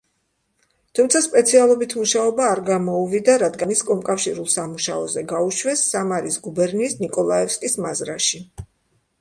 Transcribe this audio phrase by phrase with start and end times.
[0.99, 8.43] თუმცა სპეციალობით მუშაობა არ გამოუვიდა, რადგან ის კომკავშირულ სამუშაოზე გაუშვეს სამარის გუბერნიის ნიკოლაევსკის მაზრაში.